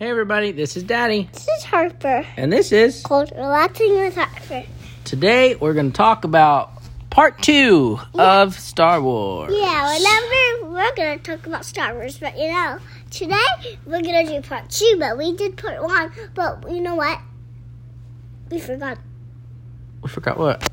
Hey 0.00 0.08
everybody, 0.08 0.50
this 0.52 0.78
is 0.78 0.82
Daddy, 0.82 1.28
This 1.30 1.46
is 1.46 1.64
Harper. 1.64 2.24
and 2.38 2.50
this 2.50 2.72
is 2.72 3.02
Called 3.02 3.30
Relaxing 3.36 3.92
with 3.96 4.14
Harper. 4.16 4.64
today 5.04 5.56
we're 5.56 5.74
going 5.74 5.90
to 5.92 5.94
talk 5.94 6.24
about 6.24 6.72
part 7.10 7.42
two 7.42 8.00
of 8.14 8.58
Star 8.58 9.02
Wars. 9.02 9.52
Yeah, 9.54 9.94
remember 9.98 10.72
we're 10.72 10.94
gonna 10.94 11.18
talk 11.18 11.46
about 11.46 11.66
Star 11.66 11.92
Wars, 11.92 12.16
but 12.16 12.38
you 12.38 12.48
know, 12.48 12.78
today 13.10 13.44
we're 13.84 14.00
gonna 14.00 14.24
do 14.26 14.40
part 14.40 14.70
two, 14.70 14.96
but 14.98 15.18
we 15.18 15.36
did 15.36 15.58
part 15.58 15.82
one, 15.82 16.10
but 16.34 16.70
you 16.70 16.80
know 16.80 16.94
what? 16.94 17.18
We 18.50 18.58
forgot 18.58 18.96
We 20.02 20.08
forgot 20.08 20.38
what? 20.38 20.66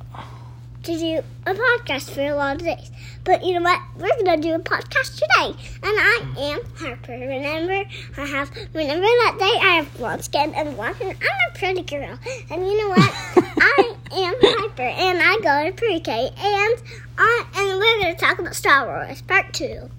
To 0.88 0.98
do 0.98 1.22
a 1.46 1.54
podcast 1.54 2.12
for 2.12 2.22
a 2.22 2.34
lot 2.34 2.56
of 2.56 2.64
days. 2.64 2.90
But 3.26 3.44
you 3.44 3.56
know 3.56 3.62
what? 3.62 3.82
We're 3.98 4.24
gonna 4.24 4.42
do 4.42 4.56
a 4.56 4.60
podcast 4.60 5.16
today. 5.16 5.62
And 5.84 5.98
I 6.00 6.22
am 6.38 6.62
Harper. 6.76 7.12
Remember 7.12 7.84
I 8.18 8.26
have 8.26 8.50
remember 8.74 9.06
that 9.06 9.36
day 9.38 9.68
I 9.68 9.76
have 9.76 9.94
blonde 9.98 10.24
skin 10.24 10.54
and 10.56 10.78
blonde 10.78 10.96
hair. 10.96 11.10
I'm 11.10 11.52
a 11.52 11.58
pretty 11.58 11.82
girl. 11.82 12.18
And 12.50 12.66
you 12.66 12.78
know 12.78 12.90
what? 12.90 13.00
I 13.60 13.96
am 14.14 14.36
Harper 14.42 14.84
and 14.84 15.20
I 15.22 15.36
go 15.42 15.70
to 15.70 15.76
pre-K 15.76 16.30
and 16.38 16.82
I 17.18 17.46
and 17.56 17.80
we're 17.80 18.02
gonna 18.02 18.16
talk 18.16 18.40
about 18.40 18.56
Star 18.56 18.86
Wars 18.86 19.22
Part 19.22 19.54
Two. 19.54 19.90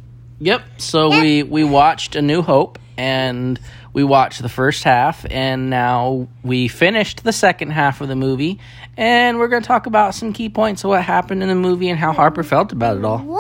Yep. 0.41 0.63
So 0.79 1.11
we 1.11 1.43
we 1.43 1.65
watched 1.65 2.17
A 2.17 2.23
New 2.23 2.41
Hope, 2.41 2.79
and 2.97 3.61
we 3.93 4.05
watched 4.05 4.41
the 4.41 4.49
first 4.49 4.85
half, 4.85 5.27
and 5.31 5.69
now 5.69 6.29
we 6.43 6.69
finished 6.69 7.25
the 7.25 7.33
second 7.33 7.71
half 7.71 8.01
of 8.01 8.09
the 8.09 8.17
movie, 8.17 8.61
and 8.99 9.39
we're 9.39 9.49
going 9.49 9.63
to 9.63 9.67
talk 9.67 9.87
about 9.87 10.15
some 10.15 10.33
key 10.33 10.49
points 10.49 10.83
of 10.83 10.89
what 10.91 11.03
happened 11.03 11.41
in 11.41 11.49
the 11.49 11.55
movie 11.55 11.89
and 11.89 11.99
how 11.99 12.13
Harper 12.13 12.43
felt 12.43 12.73
about 12.73 12.97
it 12.97 13.05
all. 13.05 13.19
Woo! 13.19 13.39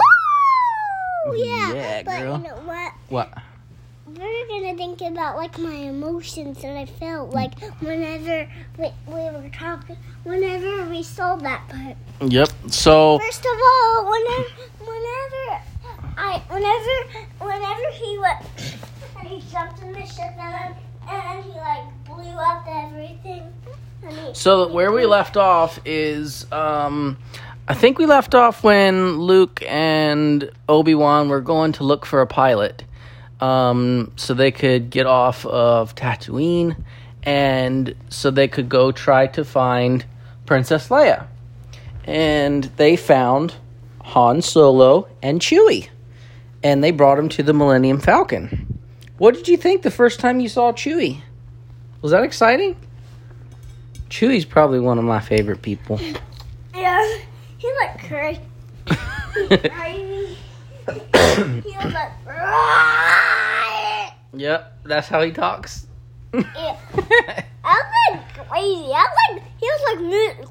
Yeah. 1.37 1.75
Yeah, 1.75 2.03
but 2.05 2.19
girl. 2.21 2.37
you 2.39 2.45
know 2.45 2.63
what? 2.65 2.93
What? 3.09 3.33
We're 4.07 4.47
gonna 4.49 4.77
think 4.77 5.01
about 5.03 5.37
like 5.37 5.59
my 5.59 5.75
emotions 5.75 6.63
that 6.63 6.77
I 6.77 6.87
felt 6.87 7.35
like 7.35 7.61
whenever 7.81 8.51
we, 8.79 8.91
we 9.07 9.15
were 9.15 9.51
talking, 9.53 9.97
whenever 10.25 10.89
we 10.89 11.03
saw 11.03 11.37
that 11.37 11.69
part. 11.69 11.97
Yep. 12.29 12.49
So 12.69 13.19
First 13.19 13.41
of 13.41 13.59
all, 13.63 14.11
whenever, 14.11 14.49
whenever 14.81 15.63
I, 16.17 16.43
whenever, 16.49 17.29
whenever 17.41 17.91
he 17.93 18.19
went 18.19 18.45
and 19.21 19.29
he 19.43 19.51
jumped 19.53 19.83
in 19.83 19.93
the 19.93 20.07
ship 20.07 20.33
and 20.39 20.75
and 21.09 21.23
then 21.23 21.43
he 21.43 21.59
like 21.59 21.85
blew 22.05 22.37
up 22.39 22.65
everything. 22.67 23.53
So 24.33 24.69
where 24.69 24.93
we 24.93 25.07
left 25.07 25.37
off 25.37 25.81
is, 25.85 26.51
um, 26.53 27.19
I 27.67 27.75
think 27.75 27.99
we 27.99 28.07
left 28.07 28.35
off 28.35 28.63
when 28.63 29.19
Luke 29.19 29.63
and 29.67 30.51
Obi 30.69 30.95
Wan 30.95 31.29
were 31.29 31.41
going 31.41 31.73
to 31.73 31.85
look 31.85 32.07
for 32.07 32.21
a 32.21 32.27
pilot, 32.27 32.85
um, 33.41 34.13
so 34.17 34.35
they 34.35 34.51
could 34.51 34.91
get 34.91 35.07
off 35.07 35.45
of 35.47 35.95
Tatooine, 35.95 36.83
and 37.23 37.95
so 38.09 38.31
they 38.31 38.49
could 38.49 38.69
go 38.69 38.93
try 38.93 39.27
to 39.29 39.45
find 39.45 40.05
Princess 40.47 40.89
Leia, 40.89 41.27
and 42.05 42.65
they 42.77 42.97
found 42.97 43.55
Han 44.01 44.41
Solo 44.41 45.09
and 45.23 45.41
Chewie, 45.41 45.89
and 46.63 46.83
they 46.83 46.91
brought 46.91 47.19
him 47.19 47.29
to 47.31 47.43
the 47.43 47.53
Millennium 47.53 48.01
Falcon. 48.01 48.79
What 49.19 49.35
did 49.35 49.49
you 49.49 49.57
think 49.57 49.83
the 49.83 49.91
first 49.91 50.21
time 50.21 50.41
you 50.41 50.49
saw 50.49 50.73
Chewie? 50.73 51.21
Was 52.01 52.13
that 52.13 52.23
exciting? 52.23 52.77
Chewie's 54.09 54.45
probably 54.45 54.81
one 54.81 54.99
of 54.99 55.05
my 55.05 55.21
favorite 55.21 55.63
people. 55.63 56.01
yeah, 56.75 57.19
he 57.59 57.73
like 57.83 58.07
crazy. 58.09 58.41
crazy. 59.69 60.37
he 60.87 61.77
was 61.77 61.93
like. 61.95 62.13
Yep, 64.35 64.79
that's 64.85 65.09
how 65.09 65.23
he 65.23 65.33
talks. 65.33 65.87
Yeah. 66.33 66.41
I 67.65 67.83
was 67.83 67.93
like 68.13 68.49
crazy. 68.49 68.93
I 68.93 69.05
was 69.05 69.17
like, 69.33 69.43
he 69.59 69.67
was 69.67 69.83
like 69.89 70.01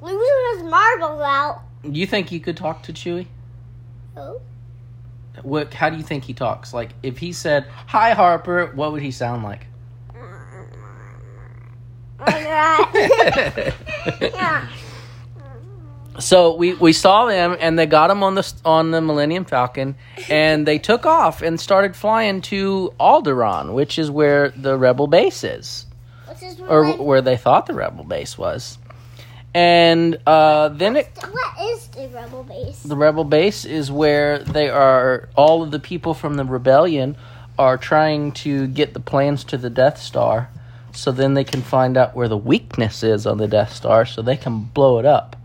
lo- 0.02 0.10
losing 0.10 0.64
his 0.64 0.72
marbles 0.72 1.22
out. 1.22 1.62
you 1.84 2.06
think 2.08 2.32
you 2.32 2.40
could 2.40 2.58
talk 2.58 2.84
to 2.84 2.94
Chewie? 2.94 3.28
Oh. 4.16 4.42
What? 5.44 5.74
How 5.74 5.90
do 5.92 5.98
you 5.98 6.04
think 6.04 6.24
he 6.24 6.34
talks? 6.34 6.74
Like, 6.74 6.92
if 7.04 7.20
he 7.20 7.32
said 7.32 7.68
"Hi, 7.88 8.14
Harper," 8.14 8.72
what 8.74 8.92
would 8.92 9.04
he 9.04 9.12
sound 9.12 9.44
like? 9.44 9.68
Yeah. 14.20 14.68
So 16.20 16.56
we, 16.56 16.74
we 16.74 16.94
saw 16.94 17.28
them, 17.28 17.56
and 17.60 17.78
they 17.78 17.86
got 17.86 18.08
them 18.08 18.24
on 18.24 18.34
the 18.34 18.54
on 18.66 18.90
the 18.90 19.02
Millennium 19.02 19.46
Falcon, 19.46 19.96
and 20.30 20.68
they 20.68 20.80
took 20.80 21.06
off 21.06 21.44
and 21.44 21.60
started 21.60 21.96
flying 21.96 22.42
to 22.44 22.92
Alderaan, 23.00 23.74
which 23.74 24.00
is 24.00 24.10
where 24.10 24.50
the 24.50 24.78
Rebel 24.78 25.06
base 25.06 25.44
is, 25.44 25.86
or 26.68 26.94
where 26.94 27.22
they 27.22 27.38
thought 27.38 27.68
the 27.68 27.76
Rebel 27.76 28.04
base 28.04 28.36
was. 28.36 28.80
And 29.54 30.18
uh, 30.28 30.70
then 30.70 30.96
it 30.98 31.10
What 31.32 31.72
is 31.72 31.88
the 31.88 32.08
rebel 32.10 32.44
base? 32.44 32.84
The 32.84 32.96
rebel 32.96 33.24
base 33.24 33.66
is 33.66 33.92
where 33.92 34.40
they 34.40 34.70
are. 34.70 35.30
All 35.36 35.64
of 35.64 35.72
the 35.72 35.80
people 35.80 36.14
from 36.14 36.36
the 36.36 36.44
rebellion 36.44 37.16
are 37.58 37.78
trying 37.78 38.34
to 38.34 38.68
get 38.68 38.94
the 38.94 39.00
plans 39.00 39.44
to 39.46 39.58
the 39.58 39.70
Death 39.70 40.00
Star, 40.00 40.50
so 40.98 41.12
then 41.12 41.36
they 41.36 41.44
can 41.44 41.62
find 41.62 41.96
out 41.96 42.16
where 42.16 42.28
the 42.28 42.38
weakness 42.38 43.04
is 43.04 43.28
on 43.28 43.38
the 43.38 43.48
Death 43.48 43.72
Star, 43.72 44.04
so 44.06 44.24
they 44.24 44.36
can 44.36 44.64
blow 44.64 44.98
it 44.98 45.06
up. 45.06 45.36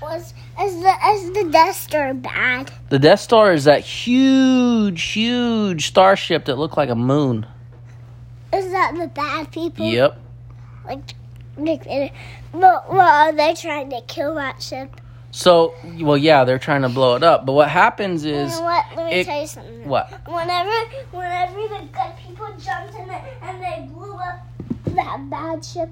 Was 0.00 0.32
is 0.60 0.80
the 0.80 0.94
is 1.08 1.32
the 1.32 1.48
Death 1.50 1.76
Star 1.76 2.14
bad? 2.14 2.70
The 2.88 3.00
Death 3.00 3.20
Star 3.20 3.52
is 3.52 3.64
that 3.64 3.80
huge, 3.80 5.02
huge 5.02 5.88
starship 5.88 6.44
that 6.44 6.56
looked 6.56 6.76
like 6.76 6.88
a 6.88 6.94
moon. 6.94 7.46
Is 8.52 8.70
that 8.70 8.94
the 8.96 9.08
bad 9.08 9.50
people? 9.50 9.86
Yep. 9.86 10.18
Like, 10.84 11.14
like, 11.56 12.12
well, 12.52 12.82
are 12.92 13.32
they 13.32 13.54
trying 13.54 13.90
to 13.90 14.02
kill 14.02 14.36
that 14.36 14.62
ship? 14.62 15.00
So, 15.34 15.74
well, 16.00 16.18
yeah, 16.18 16.44
they're 16.44 16.58
trying 16.58 16.82
to 16.82 16.90
blow 16.90 17.16
it 17.16 17.22
up. 17.22 17.46
But 17.46 17.52
what 17.54 17.68
happens 17.70 18.22
You 18.24 18.34
is 18.34 18.58
know 18.60 18.64
what? 18.66 18.84
Let 18.96 19.06
me 19.06 19.12
it- 19.12 19.24
tell 19.24 19.40
you 19.40 19.46
something. 19.46 19.88
what? 19.88 20.10
Whenever, 20.28 20.70
whenever 21.10 21.54
the 21.68 21.88
good 21.90 22.12
people 22.24 22.46
jumped 22.58 22.94
in 22.94 23.08
it 23.10 23.22
and 23.42 23.62
they 23.62 23.88
blew 23.92 24.12
up 24.14 24.46
that 24.94 25.30
bad 25.30 25.64
ship, 25.64 25.88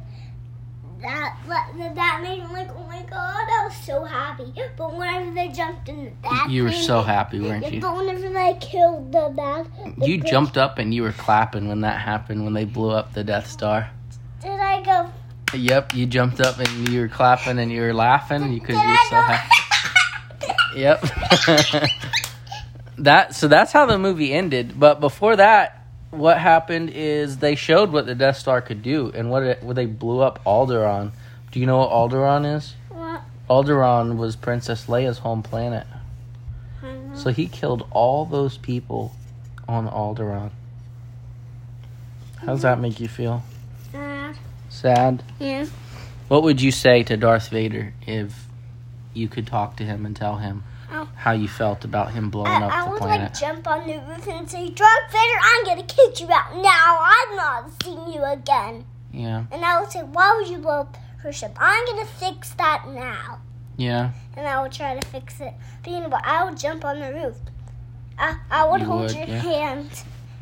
that 1.00 1.34
that, 1.48 1.94
that 1.94 2.20
made 2.22 2.40
me 2.40 2.46
like, 2.52 2.68
oh 2.76 2.84
my 2.86 3.00
god, 3.08 3.14
I 3.48 3.64
was 3.64 3.74
so 3.86 4.04
happy. 4.04 4.52
But 4.76 4.94
whenever 4.94 5.30
they 5.32 5.48
jumped 5.48 5.88
in 5.88 6.04
the 6.04 6.10
bad, 6.22 6.50
You 6.50 6.64
were 6.64 6.68
plane, 6.68 6.82
so 6.82 7.00
happy, 7.00 7.40
weren't 7.40 7.72
you? 7.72 7.80
But 7.80 7.96
whenever 7.96 8.28
they 8.28 8.58
killed 8.60 9.10
the 9.10 9.32
bad, 9.34 9.66
the 9.96 10.06
You 10.06 10.18
jumped 10.18 10.58
up 10.58 10.76
and 10.78 10.92
you 10.92 11.02
were 11.02 11.12
clapping 11.12 11.68
when 11.68 11.80
that 11.80 11.98
happened 12.00 12.44
when 12.44 12.52
they 12.52 12.66
blew 12.66 12.90
up 12.90 13.14
the 13.14 13.24
Death 13.24 13.46
Star. 13.50 13.88
Did 14.42 14.60
I 14.60 14.82
go? 14.82 15.10
Yep, 15.54 15.94
you 15.94 16.06
jumped 16.06 16.40
up 16.40 16.58
and 16.58 16.88
you 16.88 17.00
were 17.00 17.08
clapping 17.08 17.58
and 17.58 17.72
you 17.72 17.80
were 17.82 17.94
laughing 17.94 18.54
because 18.54 18.76
you 18.76 18.88
were 18.88 18.96
so 19.08 19.16
happy. 19.16 19.56
Yep. 20.76 21.04
that 22.98 23.34
so 23.34 23.48
that's 23.48 23.72
how 23.72 23.86
the 23.86 23.98
movie 23.98 24.32
ended. 24.32 24.78
But 24.78 25.00
before 25.00 25.36
that, 25.36 25.86
what 26.10 26.38
happened 26.38 26.90
is 26.90 27.38
they 27.38 27.54
showed 27.54 27.90
what 27.90 28.06
the 28.06 28.14
Death 28.14 28.36
Star 28.36 28.60
could 28.60 28.82
do 28.82 29.10
and 29.14 29.30
what 29.30 29.42
it 29.42 29.62
what 29.62 29.76
they 29.76 29.86
blew 29.86 30.20
up 30.20 30.42
Alderaan. 30.44 31.12
Do 31.50 31.60
you 31.60 31.66
know 31.66 31.78
what 31.78 31.90
Alderaan 31.90 32.56
is? 32.56 32.74
What? 32.88 33.22
Alderaan 33.48 34.16
was 34.16 34.36
Princess 34.36 34.86
Leia's 34.86 35.18
home 35.18 35.42
planet. 35.42 35.86
Mhm. 36.82 37.16
So 37.16 37.30
he 37.30 37.48
killed 37.48 37.86
all 37.90 38.24
those 38.24 38.56
people 38.56 39.14
on 39.68 39.88
Alderaan. 39.88 40.50
How 42.38 42.46
does 42.46 42.62
that 42.62 42.80
make 42.80 43.00
you 43.00 43.08
feel? 43.08 43.42
Sad? 44.80 45.22
yeah. 45.38 45.66
What 46.28 46.42
would 46.44 46.60
you 46.62 46.70
say 46.70 47.02
to 47.04 47.16
Darth 47.16 47.48
Vader 47.48 47.92
if 48.06 48.46
you 49.12 49.28
could 49.28 49.46
talk 49.46 49.76
to 49.76 49.84
him 49.84 50.06
and 50.06 50.14
tell 50.16 50.36
him 50.36 50.62
Oh. 50.92 51.08
how 51.16 51.32
you 51.32 51.46
felt 51.48 51.84
about 51.84 52.12
him 52.12 52.30
blowing 52.30 52.50
I, 52.50 52.66
up 52.66 52.72
I 52.72 52.84
the 52.84 52.90
would 52.90 52.98
planet? 52.98 53.18
I 53.20 53.22
would 53.22 53.30
like 53.30 53.40
jump 53.40 53.68
on 53.68 53.86
the 53.86 53.98
roof 53.98 54.26
and 54.28 54.48
say, 54.50 54.70
Darth 54.70 55.12
Vader, 55.12 55.38
I'm 55.42 55.64
gonna 55.64 55.82
kick 55.84 56.20
you 56.20 56.26
out 56.32 56.56
now. 56.56 56.98
I'm 57.00 57.36
not 57.36 57.70
seeing 57.82 58.12
you 58.12 58.24
again. 58.24 58.84
yeah, 59.12 59.44
And 59.52 59.64
I 59.64 59.80
would 59.80 59.90
say, 59.90 60.00
why 60.02 60.34
would 60.36 60.48
you 60.48 60.58
blow 60.58 60.80
up 60.80 60.96
her 61.18 61.32
ship? 61.32 61.56
I'm 61.60 61.84
gonna 61.86 62.06
fix 62.06 62.50
that 62.54 62.84
now. 62.88 63.38
yeah. 63.76 64.10
And 64.36 64.46
I 64.46 64.62
would 64.62 64.72
try 64.72 64.98
to 64.98 65.06
fix 65.08 65.40
it. 65.40 65.52
But 65.82 65.92
you 65.92 66.00
know 66.00 66.08
what? 66.08 66.24
I 66.24 66.44
would 66.44 66.56
jump 66.58 66.84
on 66.84 66.98
the 67.00 67.12
roof. 67.12 67.36
I, 68.18 68.36
I 68.50 68.64
would 68.70 68.80
You 68.80 68.86
hold 68.86 69.02
would, 69.02 69.14
your 69.16 69.26
yeah. 69.26 69.38
hand 69.40 69.90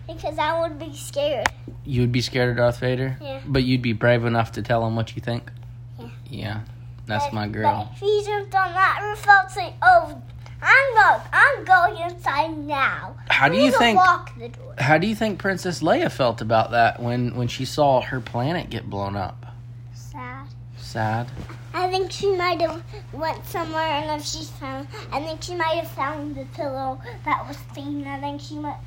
because 0.08 0.38
I 0.38 0.58
would 0.60 0.78
be 0.78 0.92
scared. 0.94 1.46
You 1.84 2.00
would 2.00 2.12
be 2.12 2.20
scared 2.20 2.50
of 2.50 2.56
Darth 2.56 2.80
Vader, 2.80 3.16
Yeah. 3.20 3.40
but 3.46 3.62
you'd 3.62 3.82
be 3.82 3.92
brave 3.92 4.24
enough 4.24 4.52
to 4.52 4.62
tell 4.62 4.84
him 4.86 4.96
what 4.96 5.14
you 5.14 5.22
think. 5.22 5.50
Yeah. 5.98 6.08
Yeah, 6.28 6.60
that's 7.06 7.26
But- 7.26 7.34
my 7.34 7.46
But 7.46 7.52
girl. 7.52 7.88
if 7.94 8.00
he 8.00 8.24
jumped 8.26 8.54
on 8.54 8.72
that 8.72 9.00
roof, 9.02 9.24
I'd 9.28 9.50
say, 9.50 9.74
oh, 9.82 10.20
I'm 10.60 10.94
going, 10.94 11.20
I'm 11.32 11.64
going 11.64 12.10
inside 12.10 12.56
now. 12.58 13.14
How 13.30 13.48
do 13.48 13.56
you 13.56 13.70
think? 13.70 13.96
Lock 13.96 14.36
the 14.36 14.48
door. 14.48 14.74
How 14.78 14.98
do 14.98 15.06
you 15.06 15.14
think 15.14 15.38
Princess 15.38 15.82
Leia 15.82 16.10
felt 16.10 16.40
about 16.40 16.72
that 16.72 17.00
when 17.00 17.36
when 17.36 17.46
she 17.48 17.64
saw 17.64 18.00
her 18.00 18.20
planet 18.20 18.68
get 18.68 18.90
blown 18.90 19.14
up? 19.16 19.46
Sad. 19.94 20.46
Sad. 20.76 21.28
I 21.72 21.88
think 21.88 22.10
she 22.10 22.34
might 22.34 22.60
have 22.60 22.82
went 23.12 23.46
somewhere 23.46 23.82
and 23.84 24.20
if 24.20 24.26
she 24.26 24.42
found. 24.44 24.88
I 25.12 25.20
think 25.22 25.42
she 25.42 25.54
might 25.54 25.76
have 25.78 25.88
found 25.90 26.34
the 26.34 26.44
pillow 26.46 27.00
that 27.24 27.46
was 27.46 27.56
stained. 27.70 28.08
I 28.08 28.18
think 28.18 28.40
she 28.40 28.56
might. 28.56 28.78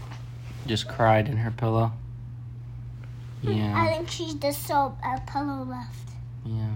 Just 0.65 0.87
cried 0.87 1.27
in 1.27 1.37
her 1.37 1.51
pillow. 1.51 1.91
Hmm, 3.41 3.51
yeah. 3.51 3.81
I 3.81 3.87
think 3.87 4.09
she 4.09 4.35
just 4.35 4.65
saw 4.67 4.93
a 5.03 5.19
pillow 5.25 5.63
left. 5.63 6.09
Yeah. 6.45 6.75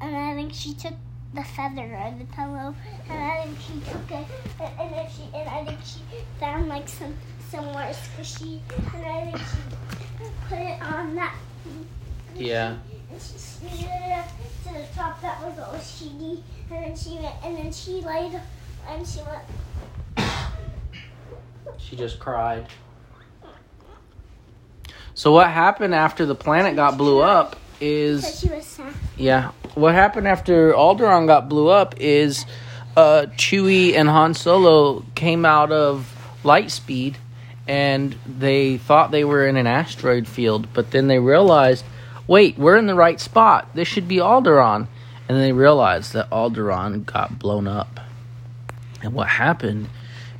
And 0.00 0.16
I 0.16 0.34
think 0.34 0.52
she 0.52 0.74
took 0.74 0.94
the 1.34 1.44
feather 1.44 1.94
of 1.96 2.18
the 2.18 2.24
pillow, 2.24 2.74
and 3.08 3.22
I 3.22 3.44
think 3.44 3.58
she 3.60 3.90
took 3.90 4.10
it, 4.10 4.26
and, 4.60 4.80
and 4.80 4.94
then 4.94 5.06
she, 5.14 5.22
and 5.34 5.48
I 5.48 5.64
think 5.64 5.78
she 5.84 6.00
found 6.40 6.68
like 6.68 6.88
some 6.88 7.14
somewhere 7.50 7.92
squishy, 7.92 8.60
and 8.94 9.06
I 9.06 9.30
think 9.30 9.38
she 9.38 10.28
put 10.48 10.58
it 10.58 10.82
on 10.82 11.14
that. 11.16 11.36
Yeah. 12.34 12.76
And 13.10 13.20
she 13.20 13.38
scooted 13.38 13.80
it 13.80 14.18
up 14.18 14.28
to 14.64 14.72
the 14.72 14.86
top 14.94 15.20
that 15.22 15.40
was 15.42 15.58
all 15.58 15.74
sheety, 15.74 16.42
and 16.70 16.84
then 16.84 16.96
she 16.96 17.10
went, 17.16 17.34
and 17.44 17.56
then 17.56 17.72
she 17.72 18.00
laid, 18.00 18.40
and 18.88 19.06
she 19.06 19.20
went. 19.20 20.28
She 21.78 21.96
just 21.96 22.18
cried. 22.18 22.66
So 25.16 25.32
what 25.32 25.48
happened 25.50 25.94
after 25.94 26.26
the 26.26 26.34
planet 26.34 26.76
got 26.76 26.98
blew 26.98 27.20
up 27.20 27.56
is 27.80 28.38
she 28.38 28.48
was 28.50 28.66
sad. 28.66 28.92
yeah. 29.16 29.52
What 29.74 29.94
happened 29.94 30.28
after 30.28 30.74
Alderaan 30.74 31.26
got 31.26 31.48
blew 31.48 31.68
up 31.68 31.94
is 31.98 32.44
uh 32.98 33.24
Chewie 33.30 33.94
and 33.94 34.10
Han 34.10 34.34
Solo 34.34 35.04
came 35.14 35.46
out 35.46 35.72
of 35.72 36.14
Lightspeed 36.44 37.16
and 37.66 38.14
they 38.26 38.76
thought 38.76 39.10
they 39.10 39.24
were 39.24 39.46
in 39.46 39.56
an 39.56 39.66
asteroid 39.66 40.28
field, 40.28 40.68
but 40.74 40.90
then 40.90 41.08
they 41.08 41.18
realized, 41.18 41.86
wait, 42.26 42.58
we're 42.58 42.76
in 42.76 42.86
the 42.86 42.94
right 42.94 43.18
spot. 43.18 43.74
This 43.74 43.88
should 43.88 44.06
be 44.06 44.16
Alderaan. 44.16 44.86
And 45.30 45.40
they 45.40 45.52
realized 45.52 46.12
that 46.12 46.28
Alderaan 46.30 47.06
got 47.06 47.38
blown 47.38 47.66
up. 47.66 48.00
And 49.02 49.14
what 49.14 49.28
happened 49.28 49.88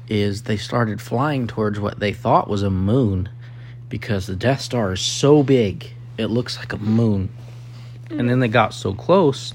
is 0.07 0.43
they 0.43 0.59
started 0.59 1.01
flying 1.01 1.47
towards 1.47 1.81
what 1.81 1.99
they 1.99 2.13
thought 2.13 2.49
was 2.49 2.63
a 2.63 2.71
moon 2.71 3.31
because 3.89 4.27
the 4.27 4.37
Death 4.37 4.61
Star 4.61 4.93
is 4.93 5.01
so 5.01 5.43
big, 5.43 5.93
it 6.19 6.27
looks 6.27 6.59
like 6.59 6.73
a 6.73 6.79
moon. 6.79 7.31
And 8.11 8.29
then 8.29 8.41
they 8.41 8.49
got 8.49 8.75
so 8.75 8.95
close 8.95 9.53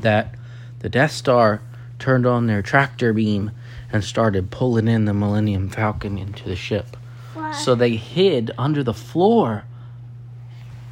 that 0.00 0.34
the 0.80 0.88
Death 0.88 1.12
Star 1.12 1.62
turned 1.98 2.26
on 2.26 2.46
their 2.46 2.62
tractor 2.62 3.12
beam 3.12 3.52
and 3.92 4.02
started 4.02 4.50
pulling 4.50 4.88
in 4.88 5.04
the 5.04 5.14
Millennium 5.14 5.68
Falcon 5.68 6.18
into 6.18 6.44
the 6.44 6.56
ship. 6.56 6.96
Why? 7.34 7.52
So 7.52 7.74
they 7.74 7.96
hid 7.96 8.50
under 8.58 8.82
the 8.82 8.94
floor. 8.94 9.64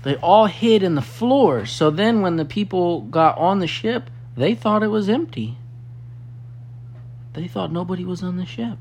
They 0.02 0.16
all 0.16 0.46
hid 0.46 0.82
in 0.82 0.94
the 0.94 1.02
floor. 1.02 1.66
So 1.66 1.90
then 1.90 2.20
when 2.20 2.36
the 2.36 2.44
people 2.44 3.02
got 3.02 3.36
on 3.36 3.58
the 3.58 3.66
ship, 3.66 4.08
they 4.36 4.54
thought 4.54 4.82
it 4.82 4.88
was 4.88 5.08
empty. 5.08 5.58
They 7.32 7.48
thought 7.48 7.72
nobody 7.72 8.04
was 8.04 8.22
on 8.22 8.36
the 8.36 8.46
ship. 8.46 8.78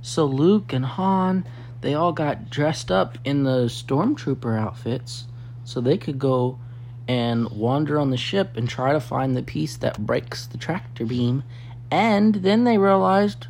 So 0.00 0.24
Luke 0.24 0.72
and 0.72 0.84
Han, 0.84 1.44
they 1.80 1.94
all 1.94 2.12
got 2.12 2.50
dressed 2.50 2.90
up 2.90 3.18
in 3.24 3.44
the 3.44 3.66
stormtrooper 3.66 4.58
outfits 4.58 5.26
so 5.64 5.80
they 5.80 5.96
could 5.98 6.18
go 6.18 6.58
and 7.06 7.48
wander 7.50 7.98
on 7.98 8.10
the 8.10 8.16
ship 8.16 8.56
and 8.56 8.68
try 8.68 8.92
to 8.92 9.00
find 9.00 9.36
the 9.36 9.42
piece 9.42 9.76
that 9.78 9.98
breaks 10.04 10.46
the 10.46 10.58
tractor 10.58 11.06
beam. 11.06 11.42
And 11.90 12.36
then 12.36 12.64
they 12.64 12.76
realized 12.78 13.46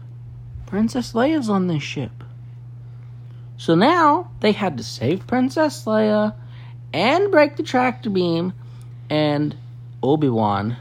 Princess 0.66 1.12
Leia's 1.12 1.48
on 1.48 1.66
this 1.66 1.82
ship. 1.82 2.12
So 3.56 3.74
now 3.74 4.30
they 4.40 4.52
had 4.52 4.76
to 4.78 4.84
save 4.84 5.26
Princess 5.26 5.84
Leia 5.84 6.34
and 6.92 7.30
break 7.32 7.56
the 7.56 7.62
tractor 7.62 8.08
beam, 8.10 8.52
and 9.10 9.54
Obi 10.02 10.28
Wan 10.28 10.76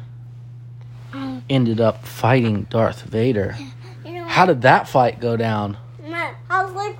Um, 1.13 1.43
ended 1.49 1.81
up 1.81 2.05
fighting 2.05 2.63
Darth 2.69 3.01
Vader. 3.01 3.57
How 4.27 4.45
did 4.45 4.61
that 4.61 4.87
fight 4.87 5.19
go 5.19 5.35
down? 5.35 5.77
what? 6.01 6.35
I 6.49 6.63
was 6.63 6.73
like, 6.75 6.97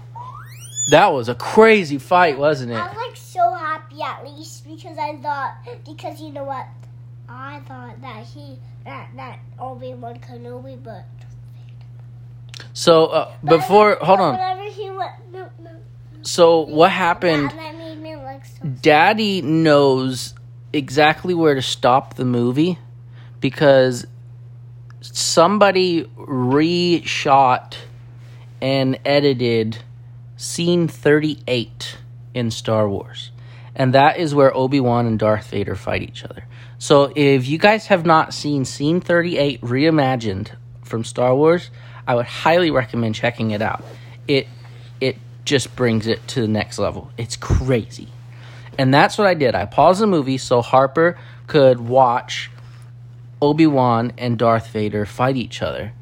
That 0.89 1.07
was 1.07 1.27
a 1.27 1.35
crazy 1.35 1.97
fight, 1.97 2.37
wasn't 2.37 2.71
it? 2.71 2.75
I 2.75 2.87
was 2.87 2.95
like 2.95 3.17
so 3.17 3.53
happy 3.53 4.01
at 4.01 4.25
least 4.25 4.65
because 4.67 4.97
I 4.97 5.17
thought 5.17 5.55
because 5.85 6.21
you 6.21 6.31
know 6.31 6.45
what, 6.45 6.67
I 7.27 7.59
thought 7.67 8.01
that 8.01 8.23
he 8.23 8.57
that 8.85 9.09
that 9.17 9.39
Obi 9.59 9.93
Wan 9.93 10.19
Kenobi, 10.19 10.81
but 10.81 11.03
So 12.73 13.07
uh, 13.07 13.33
before, 13.43 13.97
hold 14.01 14.21
on. 14.21 14.35
Whenever 14.35 14.69
he 14.71 14.89
went, 14.89 15.11
no, 15.33 15.49
no, 15.59 15.71
So 16.21 16.61
what 16.61 16.91
happened? 16.91 17.49
That, 17.49 17.55
that 17.57 17.77
made 17.77 17.99
me 17.99 18.15
look 18.15 18.45
so. 18.45 18.67
Daddy 18.67 19.41
knows 19.41 20.33
exactly 20.71 21.33
where 21.33 21.55
to 21.55 21.61
stop 21.61 22.15
the 22.15 22.25
movie 22.25 22.79
because 23.41 24.05
somebody 25.01 26.05
reshot 26.17 27.75
and 28.61 28.97
edited 29.05 29.79
scene 30.37 30.87
38 30.87 31.97
in 32.33 32.51
Star 32.51 32.87
Wars. 32.87 33.31
And 33.75 33.93
that 33.93 34.17
is 34.17 34.33
where 34.33 34.55
Obi-Wan 34.55 35.05
and 35.05 35.19
Darth 35.19 35.49
Vader 35.49 35.75
fight 35.75 36.01
each 36.01 36.23
other. 36.23 36.45
So 36.79 37.11
if 37.15 37.47
you 37.47 37.57
guys 37.57 37.87
have 37.87 38.05
not 38.05 38.33
seen 38.33 38.65
scene 38.65 39.01
38 39.01 39.61
reimagined 39.61 40.51
from 40.83 41.03
Star 41.03 41.35
Wars, 41.35 41.69
I 42.07 42.15
would 42.15 42.25
highly 42.25 42.71
recommend 42.71 43.15
checking 43.15 43.51
it 43.51 43.61
out. 43.61 43.83
It 44.27 44.47
it 45.01 45.17
just 45.43 45.75
brings 45.75 46.07
it 46.07 46.25
to 46.29 46.41
the 46.41 46.47
next 46.47 46.79
level. 46.79 47.11
It's 47.17 47.35
crazy. 47.35 48.09
And 48.77 48.93
that's 48.93 49.17
what 49.17 49.27
I 49.27 49.33
did. 49.33 49.55
I 49.55 49.65
paused 49.65 50.01
the 50.01 50.07
movie 50.07 50.37
so 50.37 50.61
Harper 50.61 51.19
could 51.47 51.79
watch 51.79 52.51
Obi-Wan 53.41 54.13
and 54.17 54.37
Darth 54.37 54.67
Vader 54.69 55.05
fight 55.05 55.35
each 55.35 55.61
other. 55.61 55.93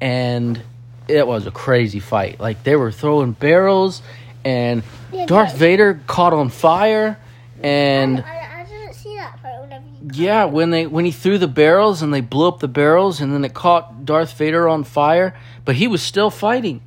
And 0.00 0.62
it 1.08 1.26
was 1.26 1.46
a 1.46 1.50
crazy 1.50 2.00
fight. 2.00 2.40
Like 2.40 2.62
they 2.64 2.76
were 2.76 2.90
throwing 2.92 3.32
barrels 3.32 4.02
and 4.44 4.82
Yeah, 5.12 5.26
Darth 5.26 5.50
but- 5.52 5.58
Vader 5.58 6.00
caught 6.06 6.32
on 6.32 6.48
fire 6.50 7.18
and 7.62 8.20
I, 8.20 8.60
I 8.60 8.64
didn't 8.64 8.94
see 8.94 9.16
that 9.16 9.40
part 9.42 9.62
whenever 9.62 9.84
you. 9.86 10.10
yeah, 10.12 10.44
when 10.44 10.70
they 10.70 10.86
when 10.86 11.04
he 11.04 11.10
threw 11.10 11.38
the 11.38 11.48
barrels 11.48 12.02
and 12.02 12.12
they 12.12 12.20
blew 12.20 12.48
up 12.48 12.60
the 12.60 12.68
barrels 12.68 13.20
and 13.20 13.32
then 13.32 13.44
it 13.44 13.54
caught 13.54 14.04
Darth 14.04 14.32
Vader 14.36 14.68
on 14.68 14.84
fire, 14.84 15.34
but 15.64 15.76
he 15.76 15.86
was 15.88 16.02
still 16.02 16.30
fighting. 16.30 16.82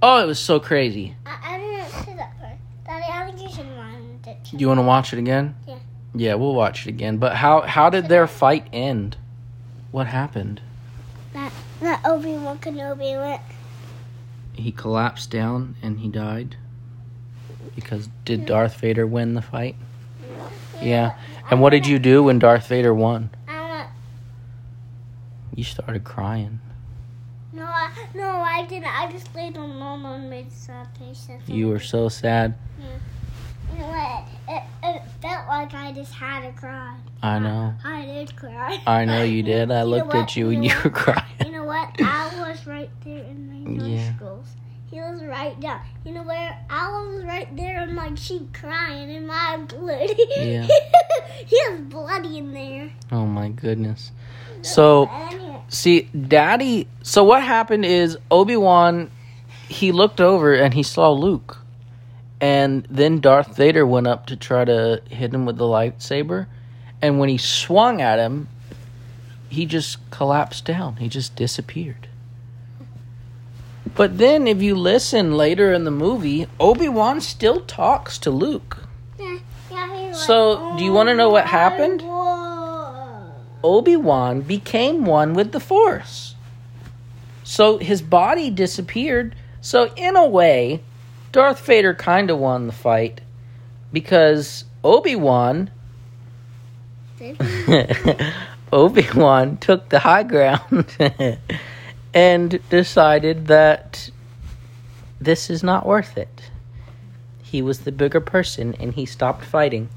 Oh, 0.00 0.22
it 0.22 0.26
was 0.26 0.38
so 0.38 0.58
crazy. 0.60 1.14
I, 1.26 1.54
I 1.54 1.58
didn't 1.58 2.04
see 2.06 2.14
that 2.14 2.38
part. 2.40 2.54
Daddy, 2.84 3.04
I 3.08 3.24
think 3.30 3.40
you 3.40 3.54
should 3.54 3.66
mind 3.76 4.26
it. 4.26 4.36
too. 4.44 4.56
You 4.56 4.68
want 4.68 4.78
to 4.78 4.82
watch 4.82 5.12
it 5.12 5.18
again? 5.18 5.54
Yeah. 5.66 5.78
Yeah, 6.14 6.34
we'll 6.34 6.54
watch 6.54 6.86
it 6.86 6.90
again. 6.90 7.16
But 7.18 7.34
how 7.36 7.62
how 7.62 7.88
did 7.90 8.08
their 8.08 8.26
fight 8.26 8.66
end? 8.72 9.16
What 9.92 10.06
happened? 10.06 10.60
That 11.34 11.52
that 11.80 12.00
Obi 12.04 12.34
Wan 12.34 12.58
Kenobi 12.58 13.18
went. 13.20 13.40
He 14.54 14.72
collapsed 14.72 15.30
down 15.30 15.76
and 15.82 16.00
he 16.00 16.08
died. 16.08 16.56
Because 17.74 18.08
did 18.24 18.46
Darth 18.46 18.76
Vader 18.80 19.06
win 19.06 19.34
the 19.34 19.42
fight? 19.42 19.76
Yeah. 20.80 21.16
And 21.50 21.60
what 21.60 21.70
did 21.70 21.86
you 21.86 21.98
do 21.98 22.24
when 22.24 22.38
Darth 22.38 22.66
Vader 22.68 22.92
won? 22.92 23.30
I. 23.48 23.86
You 25.54 25.64
started 25.64 26.04
crying. 26.04 26.60
No, 27.52 27.64
I, 27.64 27.90
no, 28.14 28.28
I 28.28 28.64
didn't. 28.66 28.86
I 28.86 29.10
just 29.10 29.34
laid 29.34 29.56
on 29.56 29.76
Mama 29.78 30.12
and 30.14 30.30
made 30.30 30.50
sad 30.52 30.88
face. 30.98 31.28
You 31.46 31.68
were 31.68 31.80
so 31.80 32.08
sad. 32.08 32.54
You 33.72 33.78
know 33.78 33.86
what? 33.88 34.24
It, 34.48 34.62
it 34.82 35.02
felt 35.20 35.46
like 35.48 35.72
I 35.74 35.92
just 35.92 36.12
had 36.12 36.42
to 36.42 36.52
cry. 36.60 36.96
I 37.22 37.38
know. 37.38 37.74
I 37.84 38.04
did 38.04 38.34
cry. 38.36 38.80
I 38.86 39.04
know 39.04 39.22
you 39.22 39.42
did. 39.52 39.70
I 39.70 39.80
You 39.82 39.86
looked 39.86 40.14
at 40.14 40.36
you 40.36 40.50
You 40.50 40.56
and 40.56 40.64
you 40.64 40.74
were 40.82 40.90
crying. 40.90 41.24
You 41.44 41.52
know 41.52 41.64
what? 41.64 41.88
I 42.00 42.30
was 42.40 42.66
right 42.66 42.90
there 43.04 43.22
in 43.24 43.48
my 43.76 43.84
Yeah. 43.84 44.10
nostrils. 44.10 44.46
He 44.90 45.00
was 45.00 45.22
right 45.24 45.58
down. 45.58 45.80
You 46.04 46.12
know 46.12 46.22
where? 46.22 46.58
I 46.68 46.88
was 46.90 47.24
right 47.24 47.54
there 47.56 47.80
on 47.80 47.94
my 47.94 48.10
cheek 48.10 48.52
crying 48.52 49.08
in 49.10 49.26
my 49.26 49.56
blood. 49.68 50.10
Yeah. 50.36 50.66
he 51.46 51.56
was 51.70 51.80
bloody 51.82 52.38
in 52.38 52.52
there. 52.52 52.90
Oh 53.10 53.24
my 53.26 53.48
goodness. 53.48 54.10
So 54.62 55.08
See, 55.68 56.02
Daddy. 56.02 56.88
So 57.02 57.24
what 57.24 57.42
happened 57.42 57.84
is 57.86 58.18
Obi 58.30 58.56
Wan. 58.56 59.10
He 59.68 59.90
looked 59.92 60.20
over 60.20 60.52
and 60.52 60.74
he 60.74 60.82
saw 60.82 61.10
Luke, 61.12 61.56
and 62.42 62.84
then 62.90 63.20
Darth 63.20 63.56
Vader 63.56 63.86
went 63.86 64.08
up 64.08 64.26
to 64.26 64.36
try 64.36 64.64
to 64.64 65.00
hit 65.08 65.32
him 65.32 65.46
with 65.46 65.56
the 65.58 65.64
lightsaber, 65.64 66.46
and 67.00 67.20
when 67.20 67.28
he 67.28 67.38
swung 67.38 68.02
at 68.02 68.18
him, 68.18 68.48
he 69.48 69.64
just 69.64 69.98
collapsed 70.10 70.64
down. 70.64 70.96
He 70.96 71.08
just 71.08 71.36
disappeared. 71.36 72.08
But 73.94 74.18
then, 74.18 74.48
if 74.48 74.60
you 74.60 74.74
listen 74.74 75.36
later 75.36 75.72
in 75.72 75.84
the 75.84 75.90
movie, 75.92 76.46
Obi 76.58 76.88
Wan 76.88 77.20
still 77.20 77.60
talks 77.60 78.18
to 78.18 78.30
Luke. 78.30 78.78
yeah, 79.20 79.38
yeah, 79.70 80.12
So, 80.12 80.74
do 80.76 80.84
you 80.84 80.92
wanna 80.92 81.14
know 81.14 81.30
what 81.30 81.44
"Oh, 81.44 81.48
happened?" 81.48 82.02
Obi 83.62 83.94
Wan 83.96 84.40
became 84.40 85.04
one 85.04 85.34
with 85.34 85.52
the 85.52 85.60
Force. 85.60 86.34
So 87.44 87.78
his 87.78 88.02
body 88.02 88.50
disappeared. 88.50 89.36
So, 89.60 89.92
in 89.94 90.16
a 90.16 90.26
way, 90.26 90.80
Darth 91.32 91.64
Vader 91.64 91.94
kind 91.94 92.30
of 92.30 92.38
won 92.38 92.66
the 92.66 92.74
fight 92.74 93.22
because 93.90 94.64
Obi 94.84 95.16
Wan. 95.16 95.70
Obi 98.72 99.06
Wan 99.14 99.56
took 99.56 99.88
the 99.88 100.00
high 100.00 100.24
ground 100.24 100.94
and 102.14 102.60
decided 102.68 103.46
that 103.46 104.10
this 105.20 105.48
is 105.48 105.62
not 105.62 105.86
worth 105.86 106.18
it. 106.18 106.50
He 107.42 107.62
was 107.62 107.80
the 107.80 107.92
bigger 107.92 108.20
person 108.20 108.74
and 108.78 108.92
he 108.92 109.06
stopped 109.06 109.44
fighting. 109.44 109.88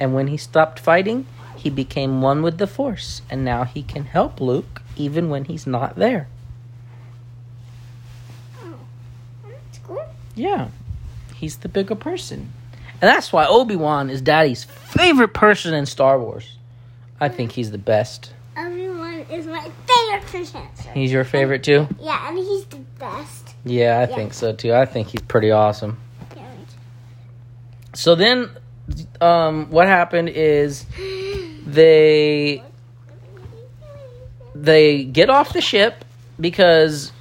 And 0.00 0.14
when 0.14 0.26
he 0.28 0.36
stopped 0.36 0.80
fighting, 0.80 1.26
he 1.56 1.70
became 1.70 2.22
one 2.22 2.42
with 2.42 2.58
the 2.58 2.66
Force. 2.66 3.22
And 3.30 3.44
now 3.44 3.64
he 3.64 3.82
can 3.82 4.04
help 4.04 4.40
Luke 4.40 4.82
even 4.96 5.28
when 5.28 5.44
he's 5.44 5.66
not 5.66 5.96
there. 5.96 6.26
Oh, 8.64 8.74
that's 9.44 9.78
cool. 9.78 10.04
Yeah. 10.34 10.68
He's 11.40 11.56
the 11.56 11.70
bigger 11.70 11.94
person. 11.94 12.52
And 13.00 13.08
that's 13.08 13.32
why 13.32 13.46
Obi 13.46 13.74
Wan 13.74 14.10
is 14.10 14.20
Daddy's 14.20 14.64
favorite 14.64 15.32
person 15.32 15.72
in 15.72 15.86
Star 15.86 16.20
Wars. 16.20 16.58
I 17.18 17.30
think 17.30 17.52
he's 17.52 17.70
the 17.70 17.78
best. 17.78 18.34
Everyone 18.54 19.20
is 19.30 19.46
my 19.46 19.62
favorite 19.88 20.26
person. 20.30 20.60
He's 20.92 21.10
your 21.10 21.24
favorite 21.24 21.62
too? 21.64 21.88
Yeah, 21.98 22.28
and 22.28 22.36
he's 22.36 22.66
the 22.66 22.76
best. 22.98 23.54
Yeah, 23.64 23.96
I 23.96 24.00
Yeah. 24.02 24.14
think 24.16 24.34
so 24.34 24.52
too. 24.52 24.74
I 24.74 24.84
think 24.84 25.08
he's 25.08 25.22
pretty 25.22 25.50
awesome. 25.50 25.96
Yeah, 26.36 26.42
So 27.94 28.14
then, 28.14 28.50
um, 29.22 29.70
what 29.70 29.86
happened 29.88 30.28
is 30.28 30.84
they 31.66 32.62
they 34.54 35.04
get 35.04 35.30
off 35.30 35.54
the 35.54 35.62
ship 35.62 36.04
because 36.38 37.12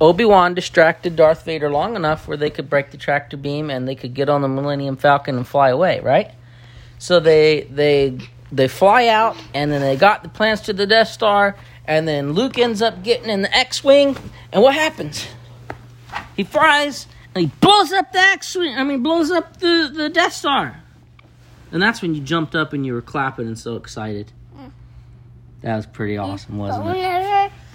Obi 0.00 0.24
Wan 0.24 0.54
distracted 0.54 1.16
Darth 1.16 1.44
Vader 1.44 1.70
long 1.70 1.96
enough 1.96 2.28
where 2.28 2.36
they 2.36 2.50
could 2.50 2.70
break 2.70 2.90
the 2.90 2.96
tractor 2.96 3.36
beam 3.36 3.68
and 3.68 3.88
they 3.88 3.96
could 3.96 4.14
get 4.14 4.28
on 4.28 4.42
the 4.42 4.48
Millennium 4.48 4.96
Falcon 4.96 5.36
and 5.36 5.46
fly 5.46 5.70
away. 5.70 6.00
Right. 6.00 6.30
So 6.98 7.18
they 7.20 7.62
they 7.62 8.18
they 8.52 8.68
fly 8.68 9.08
out 9.08 9.36
and 9.54 9.72
then 9.72 9.80
they 9.80 9.96
got 9.96 10.22
the 10.22 10.28
plans 10.28 10.60
to 10.62 10.72
the 10.72 10.86
Death 10.86 11.08
Star 11.08 11.56
and 11.84 12.06
then 12.06 12.32
Luke 12.32 12.58
ends 12.58 12.80
up 12.80 13.02
getting 13.02 13.28
in 13.28 13.42
the 13.42 13.54
X-wing 13.54 14.16
and 14.52 14.62
what 14.62 14.74
happens? 14.74 15.26
He 16.36 16.44
flies 16.44 17.06
and 17.34 17.46
he 17.46 17.52
blows 17.60 17.92
up 17.92 18.12
the 18.12 18.20
X-wing. 18.20 18.76
I 18.76 18.84
mean, 18.84 19.02
blows 19.02 19.30
up 19.32 19.58
the 19.58 19.90
the 19.92 20.08
Death 20.08 20.32
Star. 20.32 20.80
And 21.72 21.82
that's 21.82 22.00
when 22.00 22.14
you 22.14 22.20
jumped 22.22 22.54
up 22.54 22.72
and 22.72 22.86
you 22.86 22.94
were 22.94 23.02
clapping 23.02 23.46
and 23.46 23.58
so 23.58 23.76
excited. 23.76 24.32
That 25.62 25.74
was 25.74 25.86
pretty 25.86 26.16
awesome, 26.16 26.56
wasn't 26.56 26.86
it? 26.90 26.96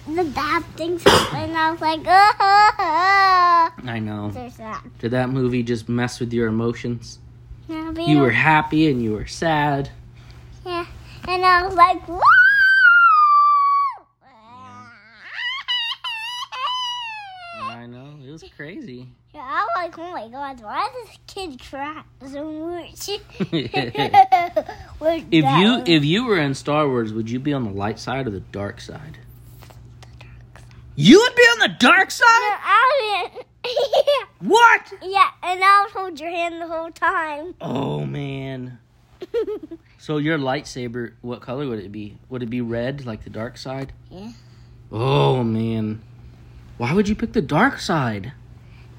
The 0.06 0.24
bad 0.24 0.64
things 0.76 1.02
happen, 1.02 1.56
I 1.56 1.70
was 1.72 1.80
like, 1.80 2.00
ah. 2.06 3.74
I 3.84 3.98
know. 3.98 4.30
There's 4.30 4.56
that. 4.58 4.84
Did 4.98 5.12
that 5.12 5.30
movie 5.30 5.62
just 5.62 5.88
mess 5.88 6.20
with 6.20 6.32
your 6.32 6.48
emotions? 6.48 7.18
Yeah, 7.68 7.92
You 7.92 8.18
were 8.18 8.30
happy 8.30 8.90
and 8.90 9.02
you 9.02 9.12
were 9.12 9.26
sad. 9.26 9.90
Yeah, 10.66 10.86
and 11.26 11.44
I 11.44 11.64
was 11.66 11.74
like, 11.74 12.06
"Woo!" 12.08 12.20
I 17.60 17.86
know. 17.86 18.18
It 18.26 18.30
was 18.30 18.44
crazy. 18.56 19.08
Yeah, 19.34 19.40
I 19.42 19.66
was 19.66 19.70
like, 19.76 19.98
oh 19.98 20.12
my 20.12 20.28
god, 20.28 20.62
why 20.62 20.88
does 20.94 21.08
this 21.08 21.18
kid 21.26 21.60
cry 21.60 22.02
so 22.26 22.50
much? 22.52 23.08
if 25.10 25.44
you 25.60 25.82
if 25.86 26.04
you 26.04 26.24
were 26.26 26.38
in 26.38 26.54
Star 26.54 26.86
Wars, 26.88 27.12
would 27.12 27.30
you 27.30 27.40
be 27.40 27.52
on 27.52 27.64
the 27.64 27.70
light 27.72 27.98
side 27.98 28.26
or 28.26 28.30
the 28.30 28.40
dark 28.40 28.80
side? 28.80 29.18
You 30.96 31.18
would 31.18 31.34
be 31.34 31.42
on 31.42 31.58
the 31.70 31.76
dark 31.78 32.10
side? 32.10 32.26
I 32.28 33.28
didn't. 33.32 33.46
What? 34.40 34.92
yeah, 35.02 35.30
and 35.42 35.64
I 35.64 35.82
would 35.82 35.92
hold 35.92 36.20
your 36.20 36.28
hand 36.28 36.60
the 36.60 36.68
whole 36.68 36.90
time. 36.90 37.54
Oh 37.60 38.04
man. 38.04 38.78
So 40.04 40.18
your 40.18 40.36
lightsaber, 40.36 41.14
what 41.22 41.40
color 41.40 41.66
would 41.66 41.78
it 41.78 41.90
be? 41.90 42.18
Would 42.28 42.42
it 42.42 42.50
be 42.50 42.60
red 42.60 43.06
like 43.06 43.24
the 43.24 43.30
dark 43.30 43.56
side? 43.56 43.94
Yeah. 44.10 44.32
Oh 44.92 45.42
man. 45.42 46.02
Why 46.76 46.92
would 46.92 47.08
you 47.08 47.14
pick 47.14 47.32
the 47.32 47.40
dark 47.40 47.80
side? 47.80 48.32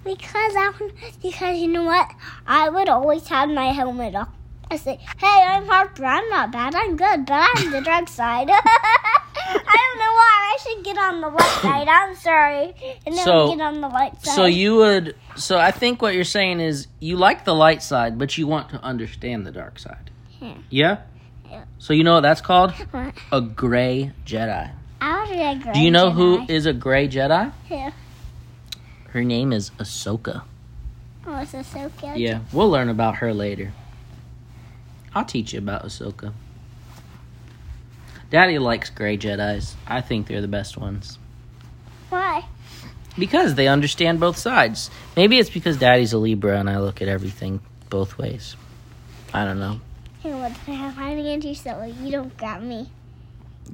Because 0.04 0.56
I 0.56 0.72
would, 0.80 0.94
because 1.22 1.60
you 1.60 1.68
know 1.68 1.84
what? 1.84 2.10
I 2.48 2.70
would 2.70 2.90
always 2.90 3.28
have 3.28 3.50
my 3.50 3.68
helmet 3.68 4.16
up. 4.16 4.34
I 4.72 4.78
say, 4.78 5.00
hey, 5.20 5.44
I'm 5.46 5.68
Harper. 5.68 6.06
I'm 6.06 6.28
not 6.30 6.52
bad. 6.52 6.74
I'm 6.74 6.98
good, 6.98 7.28
but 7.28 7.50
I'm 7.54 7.70
the 7.70 7.82
dark 7.82 8.10
side. 8.10 8.50
I 8.52 9.76
don't 9.78 10.00
know 10.00 10.12
why. 10.12 10.45
I 10.56 10.58
should 10.62 10.84
get 10.86 10.98
on 10.98 11.22
the 11.22 11.28
light 11.40 11.62
side. 11.62 11.88
I'm 11.88 12.16
sorry. 12.16 12.74
And 13.06 13.16
then 13.16 13.26
So- 13.26 13.50
get 13.56 13.62
on 13.62 13.82
the 13.82 13.88
light 13.90 14.24
side. 14.24 14.36
So 14.36 14.46
you 14.46 14.76
would 14.78 15.16
so 15.36 15.58
I 15.60 15.72
think 15.72 16.02
what 16.02 16.14
you're 16.16 16.24
saying 16.24 16.62
is 16.62 16.88
you 17.00 17.18
like 17.18 17.44
the 17.44 17.54
light 17.56 17.84
side, 17.84 18.18
but 18.18 18.38
you 18.38 18.48
want 18.48 18.70
to 18.70 18.82
understand 18.82 19.46
the 19.46 19.52
dark 19.52 19.80
side. 19.80 20.10
Yeah. 20.42 20.54
Yeah? 20.70 20.98
Yeah. 21.50 21.64
So 21.80 21.94
you 21.94 22.04
know 22.04 22.14
what 22.16 22.22
that's 22.22 22.42
called? 22.42 22.72
What? 22.92 23.14
A 23.32 23.42
gray 23.42 24.12
Jedi. 24.26 24.72
I 25.02 25.26
a 25.28 25.60
great 25.62 25.74
Do 25.74 25.80
you 25.82 25.92
know 25.92 26.12
who 26.12 26.40
Jedi. 26.40 26.50
is 26.50 26.66
a 26.66 26.74
gray 26.74 27.08
Jedi? 27.08 27.52
Yeah. 27.70 27.92
Her 29.10 29.24
name 29.24 29.52
is 29.54 29.72
Ahsoka. 29.72 30.44
Oh, 31.28 31.44
so 31.46 31.92
good. 32.02 32.18
Yeah, 32.18 32.40
we'll 32.54 32.70
learn 32.70 32.88
about 32.90 33.16
her 33.18 33.34
later. 33.34 33.74
I'll 35.14 35.26
teach 35.26 35.54
you 35.54 35.60
about 35.60 35.84
Ahsoka. 35.84 36.34
Daddy 38.30 38.60
likes 38.60 38.90
gray 38.90 39.18
Jedis. 39.18 39.74
I 39.88 40.02
think 40.02 40.28
they're 40.28 40.42
the 40.42 40.48
best 40.48 40.78
ones. 40.78 41.18
Why? 42.10 42.46
Because 43.18 43.56
they 43.56 43.68
understand 43.68 44.20
both 44.20 44.38
sides. 44.38 44.90
Maybe 45.16 45.40
it's 45.40 45.50
because 45.50 45.78
Daddy's 45.78 46.12
a 46.14 46.18
Libra 46.18 46.60
and 46.60 46.70
I 46.70 46.80
look 46.80 47.02
at 47.02 47.08
everything 47.08 47.62
both 47.90 48.18
ways. 48.18 48.56
I 49.34 49.46
don't 49.46 49.60
know. 49.60 49.80
Know 50.24 50.38
what? 50.38 50.52
I'm 50.68 50.92
hiding 50.94 51.26
into 51.28 51.54
so 51.56 51.84
you 52.02 52.12
don't 52.12 52.36
grab 52.38 52.62
me. 52.62 52.90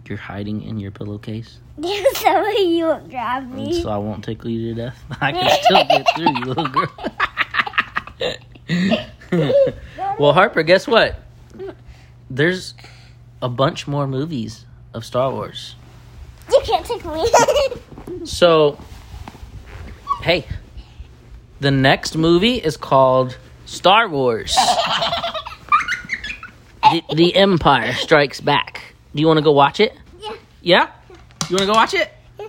You're 0.07 0.17
hiding 0.17 0.63
in 0.63 0.79
your 0.79 0.91
pillowcase, 0.91 1.59
so 1.81 2.47
you 2.49 2.85
won't 2.85 3.09
grab 3.09 3.43
and 3.43 3.55
me. 3.55 3.81
so 3.81 3.89
I 3.89 3.97
won't 3.97 4.23
tickle 4.23 4.49
you 4.49 4.73
to 4.73 4.81
death. 4.85 5.03
I 5.21 5.31
can 5.33 5.49
still 5.63 5.83
get 5.85 6.05
through, 6.15 6.39
you 6.39 6.45
little 6.45 6.67
girl. 6.67 6.87
well, 10.19 10.33
Harper, 10.33 10.63
guess 10.63 10.87
what? 10.87 11.19
There's 12.29 12.73
a 13.41 13.49
bunch 13.49 13.87
more 13.87 14.07
movies 14.07 14.65
of 14.93 15.05
Star 15.05 15.31
Wars. 15.31 15.75
You 16.51 16.61
can't 16.63 16.85
take 16.85 17.03
me. 17.05 18.25
So, 18.25 18.77
hey, 20.21 20.45
the 21.59 21.71
next 21.71 22.15
movie 22.15 22.55
is 22.55 22.77
called 22.77 23.37
Star 23.65 24.07
Wars. 24.09 24.55
the, 26.83 27.01
the 27.13 27.35
Empire 27.35 27.93
Strikes 27.93 28.41
Back. 28.41 28.93
Do 29.15 29.21
you 29.21 29.27
want 29.27 29.37
to 29.37 29.43
go 29.43 29.51
watch 29.51 29.79
it? 29.79 29.93
Yeah. 30.19 30.35
Yeah? 30.61 30.87
You 31.49 31.55
want 31.55 31.61
to 31.61 31.65
go 31.67 31.73
watch 31.73 31.93
it? 31.93 32.11
Yeah. 32.39 32.47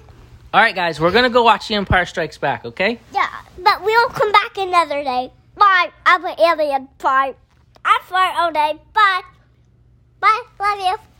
All 0.53 0.61
right, 0.61 0.75
guys, 0.75 1.01
we're 1.01 1.13
going 1.13 1.25
to 1.25 1.31
go 1.31 1.43
watch 1.43 1.69
The 1.69 1.75
Empire 1.77 2.05
Strikes 2.07 2.39
Back, 2.39 2.65
okay? 2.65 2.99
yeah, 3.15 3.29
but 3.59 3.83
we'll 3.85 4.09
come 4.11 4.33
back 4.33 4.57
another 4.59 5.03
day. 5.05 5.33
Bye. 5.57 5.91
I'm 6.05 6.25
an 6.25 6.35
alien. 6.39 6.89
Bye. 6.99 7.35
I 7.85 8.01
fly 8.05 8.35
all 8.39 8.53
day. 8.53 8.79
Bye. 8.93 9.23
Bye. 10.23 10.43
Love 10.61 10.79
you. 10.79 11.12